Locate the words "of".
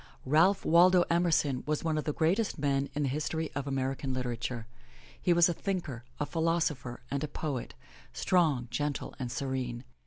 1.95-2.05, 3.53-3.67